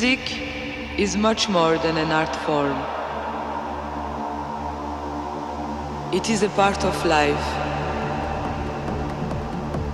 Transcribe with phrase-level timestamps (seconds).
[0.00, 0.40] Music
[0.96, 2.78] is much more than an art form.
[6.14, 7.46] It is a part of life.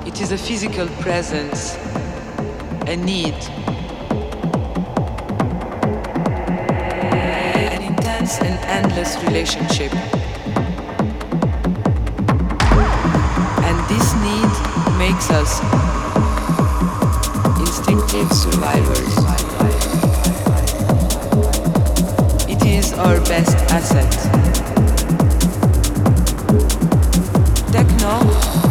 [0.06, 1.77] It is a physical presence,
[2.86, 3.38] a need.
[7.72, 9.94] An intense and endless relationship.
[13.69, 14.53] And this need
[14.98, 15.62] makes us
[17.59, 19.23] instinctive survivors.
[23.04, 24.10] Our best asset.
[27.70, 28.63] Techno